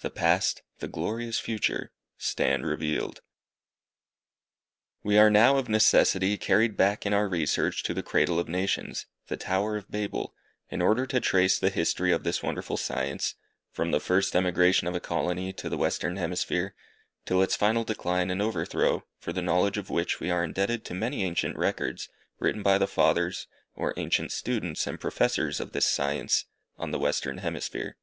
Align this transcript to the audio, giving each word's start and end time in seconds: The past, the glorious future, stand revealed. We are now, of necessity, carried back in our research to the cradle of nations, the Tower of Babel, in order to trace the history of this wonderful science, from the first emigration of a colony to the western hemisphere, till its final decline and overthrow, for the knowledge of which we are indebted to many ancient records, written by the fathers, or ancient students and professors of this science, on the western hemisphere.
The 0.00 0.10
past, 0.10 0.62
the 0.80 0.88
glorious 0.88 1.38
future, 1.38 1.92
stand 2.18 2.66
revealed. 2.66 3.20
We 5.04 5.16
are 5.16 5.30
now, 5.30 5.58
of 5.58 5.68
necessity, 5.68 6.36
carried 6.38 6.76
back 6.76 7.06
in 7.06 7.14
our 7.14 7.28
research 7.28 7.84
to 7.84 7.94
the 7.94 8.02
cradle 8.02 8.40
of 8.40 8.48
nations, 8.48 9.06
the 9.28 9.36
Tower 9.36 9.76
of 9.76 9.88
Babel, 9.88 10.34
in 10.70 10.82
order 10.82 11.06
to 11.06 11.20
trace 11.20 11.56
the 11.56 11.70
history 11.70 12.10
of 12.10 12.24
this 12.24 12.42
wonderful 12.42 12.76
science, 12.76 13.36
from 13.70 13.92
the 13.92 14.00
first 14.00 14.34
emigration 14.34 14.88
of 14.88 14.96
a 14.96 14.98
colony 14.98 15.52
to 15.52 15.68
the 15.68 15.76
western 15.78 16.16
hemisphere, 16.16 16.74
till 17.24 17.40
its 17.40 17.54
final 17.54 17.84
decline 17.84 18.28
and 18.28 18.42
overthrow, 18.42 19.04
for 19.20 19.32
the 19.32 19.40
knowledge 19.40 19.78
of 19.78 19.88
which 19.88 20.18
we 20.18 20.30
are 20.30 20.42
indebted 20.42 20.84
to 20.86 20.94
many 20.94 21.22
ancient 21.22 21.56
records, 21.56 22.08
written 22.40 22.64
by 22.64 22.76
the 22.76 22.88
fathers, 22.88 23.46
or 23.76 23.94
ancient 23.96 24.32
students 24.32 24.84
and 24.88 24.98
professors 24.98 25.60
of 25.60 25.70
this 25.70 25.86
science, 25.86 26.46
on 26.76 26.90
the 26.90 26.98
western 26.98 27.38
hemisphere. 27.38 27.96